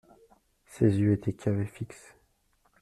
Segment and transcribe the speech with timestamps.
[0.65, 2.15] Ses yeux étaient caves et fixes.